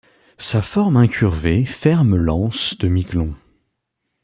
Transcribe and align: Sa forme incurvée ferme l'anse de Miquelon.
Sa 0.39 0.63
forme 0.63 0.97
incurvée 0.97 1.63
ferme 1.63 2.15
l'anse 2.15 2.75
de 2.79 2.87
Miquelon. 2.87 3.35